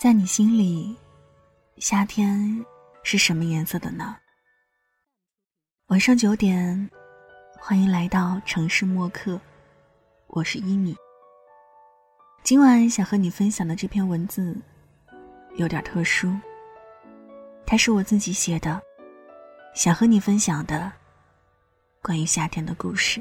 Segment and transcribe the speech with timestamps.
[0.00, 0.96] 在你心里，
[1.78, 2.64] 夏天
[3.02, 4.16] 是什么颜色的呢？
[5.88, 6.88] 晚上九点，
[7.58, 9.40] 欢迎来到城市默客，
[10.28, 10.94] 我是一米。
[12.44, 14.56] 今晚想和你分享的这篇文字
[15.56, 16.32] 有点特殊，
[17.66, 18.80] 它是我自己写的，
[19.74, 20.92] 想和你分享的
[22.00, 23.20] 关于夏天的故事。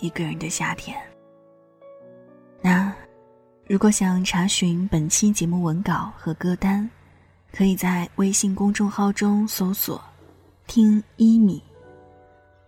[0.00, 1.00] 一个人的夏天。
[3.70, 6.90] 如果想查询本期节目文稿和歌单，
[7.52, 10.02] 可以在微信公众号中搜索
[10.66, 11.62] “听一米”，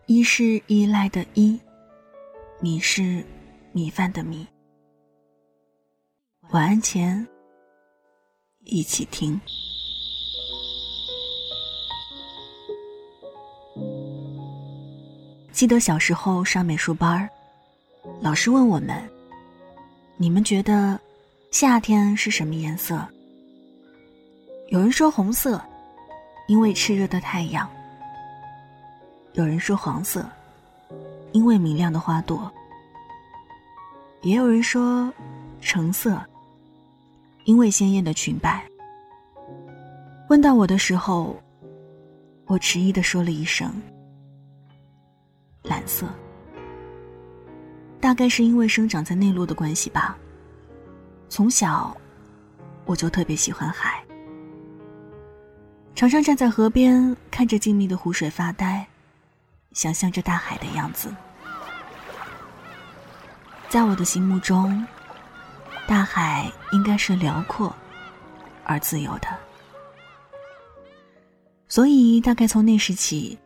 [0.07, 1.59] 一是依赖的依，
[2.60, 3.27] 米是
[3.73, 4.46] 米饭的米。
[6.51, 7.27] 晚安前，
[8.62, 9.41] 一起听。
[15.51, 17.29] 记得小时候上美术班
[18.21, 19.02] 老师问我们。
[20.16, 20.98] 你们觉得
[21.51, 23.05] 夏天是什么颜色？
[24.69, 25.60] 有人说红色，
[26.46, 27.66] 因为炽热的太阳；
[29.32, 30.24] 有人说黄色，
[31.32, 32.38] 因为明亮的花朵；
[34.23, 35.13] 也有人说
[35.60, 36.23] 橙色，
[37.45, 38.65] 因为鲜艳的裙摆。
[40.29, 41.37] 问到我的时候，
[42.47, 43.71] 我迟疑的说了一声
[45.65, 46.07] ：“蓝色。”
[48.02, 50.18] 大概是因为生长在内陆的关系吧。
[51.28, 51.96] 从小，
[52.84, 54.04] 我就特别喜欢海，
[55.95, 58.84] 常常站在河边看着静谧的湖水发呆，
[59.73, 61.14] 想象着大海的样子。
[63.68, 64.84] 在我的心目中，
[65.86, 67.72] 大海应该是辽阔
[68.64, 69.28] 而自由的。
[71.69, 73.38] 所以，大概从那时起，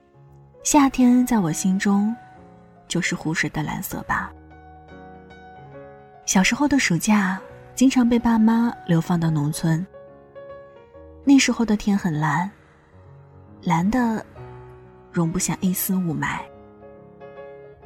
[0.65, 2.17] 夏天在我心中
[2.89, 4.33] 就是湖水的蓝色吧。
[6.27, 7.41] 小时候的暑假，
[7.77, 9.87] 经常被爸妈流放到农村。
[11.23, 12.51] 那时候的天很蓝，
[13.63, 14.27] 蓝的
[15.13, 16.41] 容不下一丝雾霾。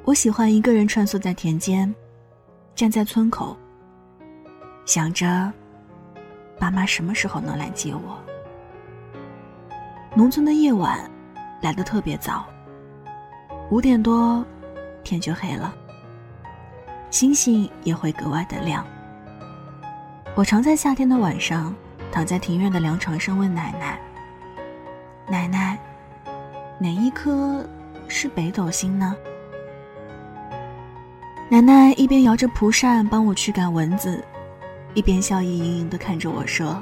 [0.05, 1.95] 我喜欢一个人穿梭在田间，
[2.75, 3.55] 站在村口，
[4.87, 5.53] 想着
[6.59, 8.19] 爸妈什么时候能来接我。
[10.15, 10.99] 农村的夜晚
[11.61, 12.47] 来的特别早，
[13.71, 14.43] 五点多
[15.05, 15.75] 天就黑了。
[17.11, 18.87] 星星也会格外的亮。
[20.35, 21.75] 我常在夏天的晚上，
[22.13, 23.99] 躺在庭院的凉床上问奶奶
[25.29, 25.79] ：“奶奶，
[26.79, 27.67] 哪一颗
[28.09, 29.15] 是北斗星呢？”
[31.51, 34.23] 奶奶一边摇着蒲扇帮我驱赶蚊子，
[34.95, 36.81] 一边笑意盈盈的看着我说：“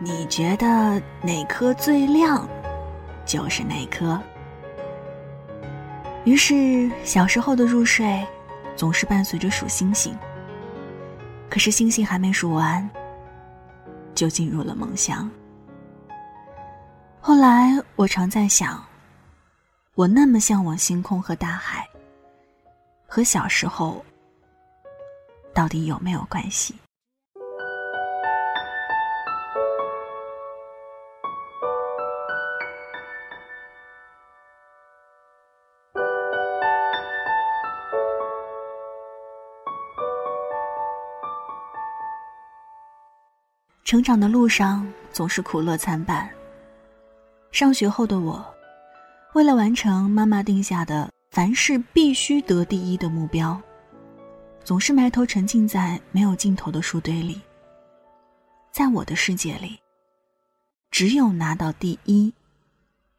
[0.00, 2.48] 你觉得哪颗最亮，
[3.26, 4.18] 就是哪颗。”
[6.24, 8.26] 于是小时候的入睡。
[8.76, 10.16] 总是伴随着数星星，
[11.48, 12.88] 可是星星还没数完，
[14.14, 15.30] 就进入了梦乡。
[17.20, 18.84] 后来我常在想，
[19.94, 21.88] 我那么向往星空和大海，
[23.06, 24.04] 和小时候
[25.54, 26.74] 到底有没有关系？
[43.84, 46.28] 成长的路上总是苦乐参半。
[47.52, 48.42] 上学后的我，
[49.34, 53.60] 为了完成妈妈定下的凡事必须得第一的目标，
[54.64, 57.38] 总是埋头沉浸在没有尽头的书堆里。
[58.72, 59.78] 在我的世界里，
[60.90, 62.32] 只有拿到第一，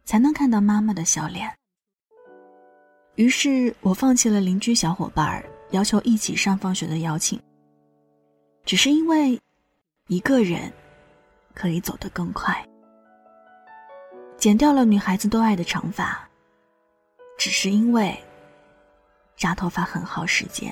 [0.04, 1.48] 才能看到妈妈的笑脸。
[3.16, 7.40] 于是我放弃了邻居小伙伴要求一起上放学的邀请，
[8.66, 9.40] 只是因为。
[10.08, 10.72] 一个人
[11.56, 12.56] 可以走得更快。
[14.38, 16.30] 剪掉了女孩子都爱的长发，
[17.40, 18.16] 只是因为
[19.36, 20.72] 扎头发很耗时间。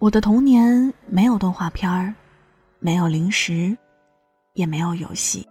[0.00, 2.12] 我的童年没有动画片儿，
[2.80, 3.76] 没有零食，
[4.54, 5.48] 也没有游戏，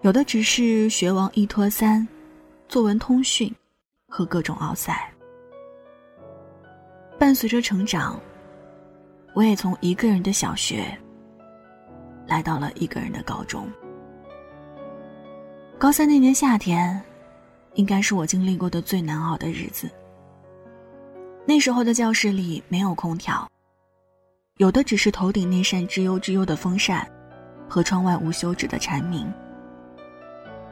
[0.00, 2.06] 有的只是学王一拖三、
[2.68, 3.54] 作文通讯
[4.08, 5.12] 和各种奥赛。
[7.20, 8.20] 伴随着成长。
[9.32, 10.84] 我也从一个人的小学，
[12.26, 13.70] 来到了一个人的高中。
[15.78, 17.00] 高三那年夏天，
[17.74, 19.88] 应该是我经历过的最难熬的日子。
[21.46, 23.48] 那时候的教室里没有空调，
[24.58, 27.08] 有的只是头顶那扇吱悠吱悠的风扇，
[27.68, 29.32] 和窗外无休止的蝉鸣。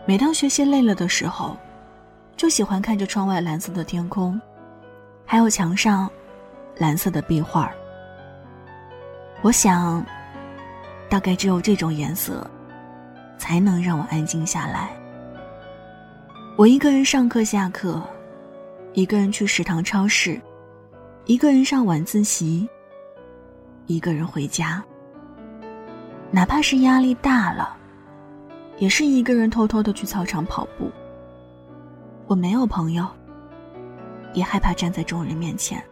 [0.05, 1.56] 每当学习累了的时候，
[2.37, 4.38] 就喜欢看着窗外蓝色的天空，
[5.25, 6.10] 还有墙上
[6.76, 7.75] 蓝色的壁画儿。
[9.40, 10.05] 我想，
[11.08, 12.44] 大概只有这种颜色，
[13.38, 14.90] 才能让我安静下来。
[16.56, 18.02] 我一个人上课下课，
[18.94, 20.40] 一个人去食堂超市，
[21.25, 22.69] 一个人上晚自习，
[23.87, 24.82] 一个人回家。
[26.32, 27.76] 哪怕是压力大了，
[28.79, 30.91] 也是一个人偷偷的去操场跑步。
[32.26, 33.06] 我没有朋友，
[34.34, 35.82] 也害怕站在众人面前。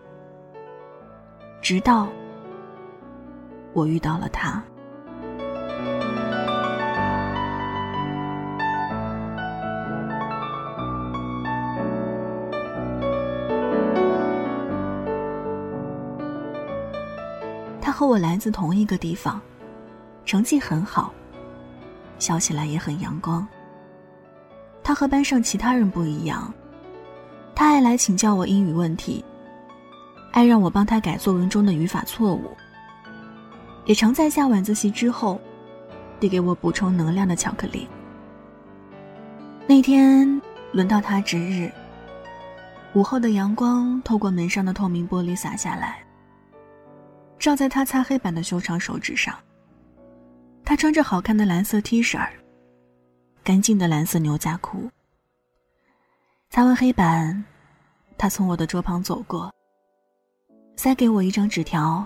[1.62, 2.08] 直到
[3.76, 4.62] 我遇到了他。
[17.82, 19.38] 他和我来自同一个地方，
[20.24, 21.12] 成绩很好，
[22.18, 23.46] 笑起来也很阳光。
[24.82, 26.50] 他和班上其他人不一样，
[27.54, 29.22] 他爱来请教我英语问题，
[30.32, 32.56] 爱让我帮他改作文中的语法错误，
[33.86, 35.40] 也常在下晚自习之后，
[36.20, 37.88] 递给我补充能量的巧克力。
[39.66, 40.40] 那天
[40.72, 41.70] 轮到他值日，
[42.94, 46.04] 午后的阳光透过门上的透明玻璃洒下来。
[47.38, 49.34] 照在他擦黑板的修长手指上。
[50.64, 52.20] 他穿着好看的蓝色 T 恤
[53.44, 54.90] 干净的蓝色牛仔裤。
[56.50, 57.44] 擦完黑板，
[58.18, 59.52] 他从我的桌旁走过，
[60.74, 62.04] 塞给我一张纸条。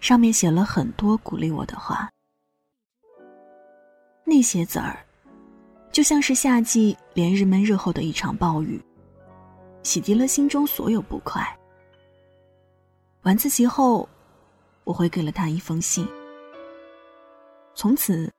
[0.00, 2.08] 上面写了很多鼓励我的话。
[4.24, 4.98] 那些字儿，
[5.92, 8.80] 就像是夏季连日闷热后的一场暴雨，
[9.82, 11.46] 洗涤了心中所有不快。
[13.22, 14.08] 晚自习后，
[14.84, 16.06] 我回给了他一封信。
[17.74, 18.32] 从此，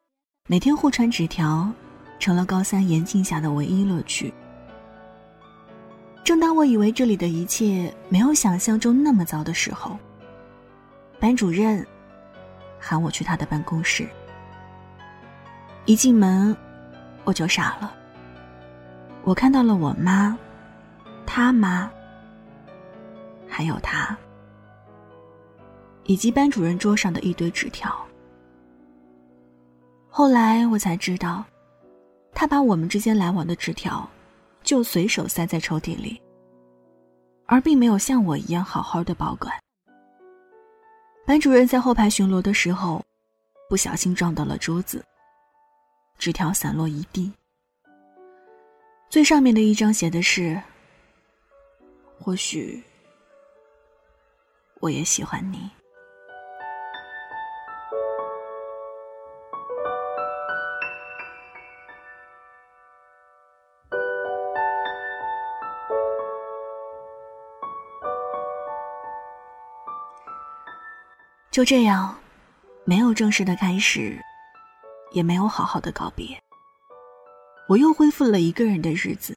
[0.47, 1.71] 每天互传纸条，
[2.19, 4.33] 成了高三严禁下的唯一乐趣。
[6.23, 9.97] 正当我以为这里的一切没有想象中那么糟的时候，
[11.19, 11.85] 班主任
[12.79, 14.07] 喊我去他的办公室。
[15.85, 16.55] 一进门，
[17.23, 17.93] 我就傻了。
[19.23, 20.37] 我看到了我妈、
[21.25, 21.89] 他妈，
[23.47, 24.17] 还有他。
[26.03, 27.93] 以及班主任桌上的一堆纸条。
[30.07, 31.43] 后来我才知道，
[32.33, 34.09] 他把我们之间来往的纸条，
[34.63, 36.21] 就随手塞在抽屉里，
[37.45, 39.53] 而并没有像我一样好好的保管。
[41.27, 43.03] 班主任在后排巡逻的时候，
[43.67, 45.03] 不小心撞到了桌子，
[46.17, 47.29] 纸条散落一地。
[49.09, 50.57] 最上面的一张写的是
[52.17, 52.81] ：“或许，
[54.79, 55.69] 我也喜欢你。”
[71.57, 72.15] 就这样，
[72.85, 74.15] 没有正式的开始，
[75.11, 76.39] 也没有好好的告别。
[77.67, 79.35] 我又恢复了一个人的日子。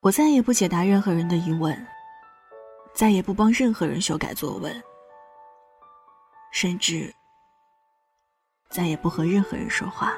[0.00, 1.86] 我再也不解答任何人的疑问，
[2.94, 4.82] 再也不帮任何人修改作文，
[6.54, 7.14] 甚至
[8.70, 10.14] 再也不和任何人说话。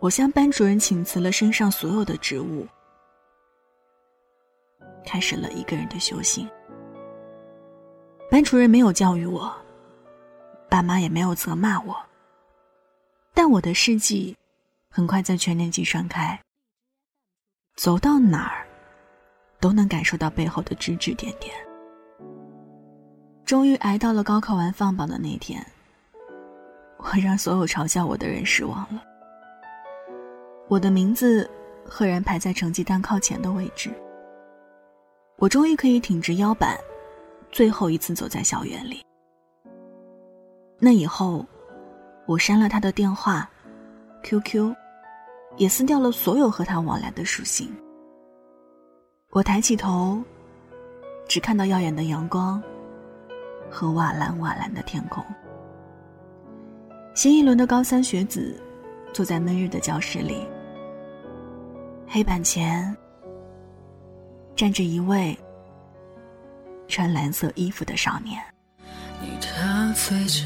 [0.00, 2.66] 我向班主任请辞了身上所有的职务，
[5.04, 6.50] 开始了一个人的修行。
[8.28, 9.54] 班主任没有教育我，
[10.68, 11.96] 爸妈也没有责骂我。
[13.32, 14.36] 但我的事迹
[14.90, 16.38] 很快在全年级传开，
[17.76, 18.66] 走到哪儿
[19.60, 21.54] 都能感受到背后的指指点点。
[23.44, 25.64] 终于挨到了高考完放榜的那天，
[26.96, 29.00] 我让所有嘲笑我的人失望了。
[30.68, 31.48] 我的名字
[31.84, 33.90] 赫然排在成绩单靠前的位置，
[35.36, 36.76] 我终于可以挺直腰板。
[37.56, 39.02] 最后一次走在校园里，
[40.78, 41.42] 那以后，
[42.26, 43.48] 我删了他的电话、
[44.24, 44.74] QQ，
[45.56, 47.74] 也撕掉了所有和他往来的书信。
[49.30, 50.22] 我抬起头，
[51.26, 52.62] 只看到耀眼的阳光
[53.70, 55.24] 和瓦蓝瓦蓝的天空。
[57.14, 58.54] 新一轮的高三学子
[59.14, 60.46] 坐在闷热的教室里，
[62.06, 62.94] 黑板前
[64.54, 65.34] 站着一位。
[66.88, 68.40] 穿蓝色衣服的少年。
[69.20, 70.44] 你的嘴角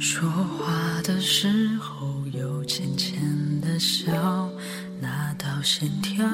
[0.00, 3.20] 说话的时候有浅浅
[3.60, 4.50] 的笑，
[5.00, 6.26] 那道线条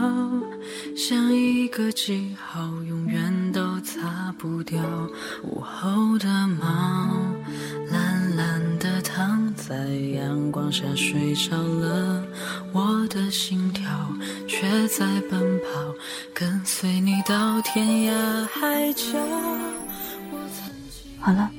[0.97, 4.81] 像一个记号，永远都擦不掉。
[5.43, 7.15] 午后的猫
[9.17, 9.75] 躺在
[10.15, 12.23] 阳光下睡着了，
[12.71, 13.89] 我的心跳
[14.47, 15.95] 却在奔跑，
[16.35, 19.19] 跟随你到天涯海角。
[21.19, 21.51] 好了，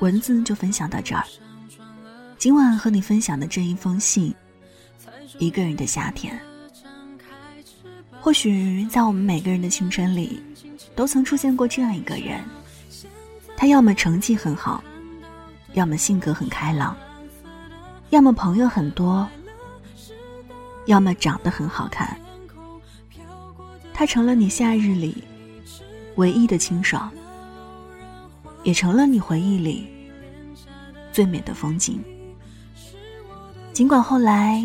[0.00, 1.22] 文字就分享到这儿。
[2.38, 4.34] 今晚和你分享的这一封信，
[5.38, 6.36] 一个人的夏天。
[8.20, 10.42] 或许在我们每个人的青春里，
[10.96, 12.40] 都曾出现过这样一个人，
[13.56, 14.82] 他要么成绩很好，
[15.74, 16.96] 要么性格很开朗，
[18.10, 19.28] 要么朋友很多，
[20.86, 22.18] 要么长得很好看。
[23.92, 25.22] 他成了你夏日里
[26.16, 27.10] 唯一的清爽，
[28.62, 29.88] 也成了你回忆里
[31.12, 32.02] 最美的风景。
[33.72, 34.64] 尽管后来，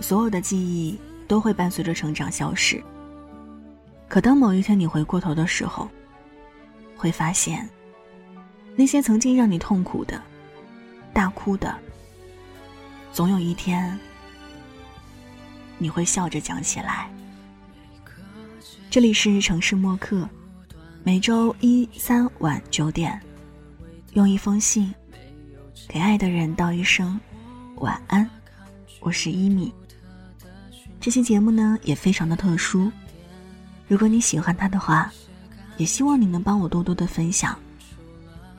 [0.00, 2.82] 所有的记忆都会伴随着成长消失，
[4.06, 5.88] 可当某一天你回过头的时候，
[6.96, 7.68] 会发现，
[8.76, 10.20] 那些曾经让你痛苦的、
[11.12, 11.76] 大哭的，
[13.12, 13.96] 总有一天，
[15.78, 17.08] 你会笑着讲起来。
[18.90, 20.28] 这里是城市默客，
[21.04, 23.20] 每周一、三晚九点，
[24.14, 24.92] 用一封信
[25.86, 27.18] 给爱的人道一声
[27.76, 28.28] 晚安。
[28.98, 29.72] 我是伊米。
[31.00, 32.90] 这期节目呢也非常的特殊，
[33.86, 35.12] 如果你喜欢它的话，
[35.76, 37.56] 也希望你能帮我多多的分享，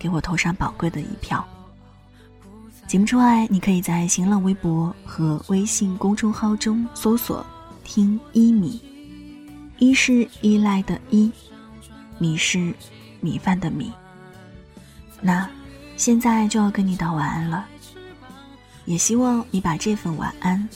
[0.05, 1.43] 给我投上宝贵的一票。
[2.85, 7.43] 节目之外，你可以在新浪微博和微信公众号中搜索
[7.83, 8.79] “听伊米”。
[9.79, 11.31] 一是依赖的依，
[12.19, 12.71] 米是
[13.19, 13.91] 米饭的米。
[15.21, 15.49] 那
[15.97, 17.65] 现在就要跟你道晚安了，
[18.85, 20.69] 也希望你把这份晚安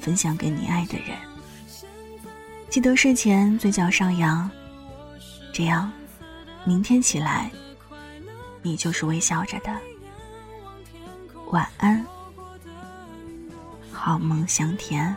[0.00, 1.18] 分享给你爱的人。
[2.68, 4.48] 记得睡前嘴角上扬，
[5.52, 5.90] 这样
[6.64, 7.50] 明天起来
[8.62, 9.76] 你就是微笑着的。
[11.50, 12.04] 晚安，
[13.90, 15.16] 好梦香甜。